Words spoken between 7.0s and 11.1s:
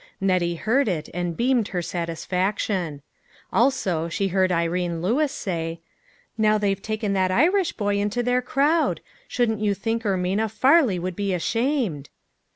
that Irish boy into their crowd shouldn't you think Ermina Farley